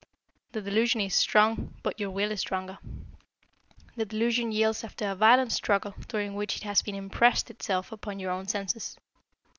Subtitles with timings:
[0.53, 2.79] The delusion is strong, but your will is stronger.
[3.95, 8.17] The delusion yields after a violent struggle during which it has even impressed itself upon
[8.19, 8.97] your own senses.